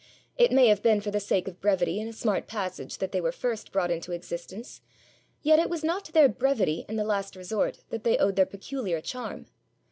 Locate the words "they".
3.11-3.21, 8.03-8.17